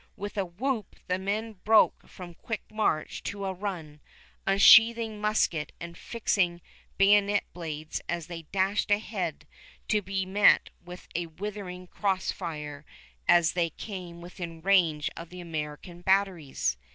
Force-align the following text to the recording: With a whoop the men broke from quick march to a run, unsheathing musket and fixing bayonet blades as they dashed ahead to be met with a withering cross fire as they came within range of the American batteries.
With 0.17 0.35
a 0.35 0.45
whoop 0.45 0.95
the 1.05 1.19
men 1.19 1.59
broke 1.63 2.07
from 2.07 2.33
quick 2.33 2.63
march 2.71 3.21
to 3.25 3.45
a 3.45 3.53
run, 3.53 3.99
unsheathing 4.47 5.21
musket 5.21 5.73
and 5.79 5.95
fixing 5.95 6.61
bayonet 6.97 7.43
blades 7.53 8.01
as 8.09 8.25
they 8.25 8.41
dashed 8.51 8.89
ahead 8.89 9.45
to 9.89 10.01
be 10.01 10.25
met 10.25 10.71
with 10.83 11.07
a 11.13 11.27
withering 11.27 11.85
cross 11.85 12.31
fire 12.31 12.83
as 13.27 13.51
they 13.51 13.69
came 13.69 14.21
within 14.21 14.63
range 14.63 15.07
of 15.15 15.29
the 15.29 15.39
American 15.39 16.01
batteries. 16.01 16.77